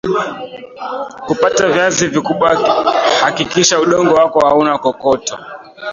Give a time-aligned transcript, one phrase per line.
[1.27, 2.55] kupata viazi vikubwa
[3.21, 5.37] hakikisha udongo wako hauna kokoto